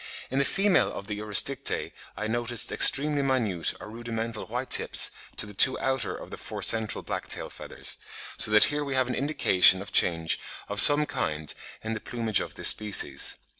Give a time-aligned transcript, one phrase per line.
[0.31, 5.45] In the female of the Urosticte I noticed extremely minute or rudimental white tips to
[5.45, 7.99] the two outer of the four central black tail feathers;
[8.35, 11.53] so that here we have an indication of change of some kind
[11.83, 13.35] in the plumage of this species.